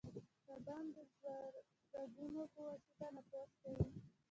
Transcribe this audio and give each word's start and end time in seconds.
کبان 0.45 0.85
د 0.95 0.97
زګونو 2.01 2.43
په 2.53 2.59
واسطه 2.69 2.93
تنفس 2.97 3.49
کوي 3.61 3.85